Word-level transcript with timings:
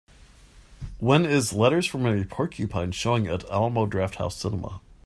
when 0.97 1.27
is 1.27 1.53
Letters 1.53 1.85
from 1.85 2.07
a 2.07 2.25
Porcupine 2.25 2.91
showing 2.91 3.27
at 3.27 3.47
Alamo 3.51 3.85
Drafthouse 3.85 4.31
Cinema 4.33 4.81